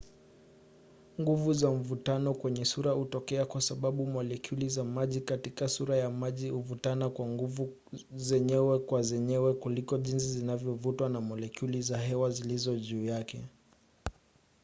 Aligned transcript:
nguvu 1.21 1.53
za 1.53 1.71
mvuto 1.71 2.33
kwenye 2.33 2.65
sura 2.65 2.91
hutokea 2.91 3.45
kwa 3.45 3.61
sababu 3.61 4.05
molekyuli 4.05 4.69
za 4.69 4.83
maji 4.83 5.21
katika 5.21 5.67
sura 5.67 5.95
ya 5.97 6.09
maji 6.09 6.49
huvutana 6.49 7.09
kwa 7.09 7.27
nguvu 7.27 7.73
zenyewe 8.15 8.79
kwa 8.79 9.01
zenyewe 9.01 9.53
kuliko 9.53 9.97
jinsi 9.97 10.25
zinavyovutwa 10.27 11.09
na 11.09 11.21
molekyuli 11.21 11.81
za 11.81 11.97
hewa 11.97 12.29
zilizo 12.29 12.77
juu 12.79 13.05
yake 13.05 13.41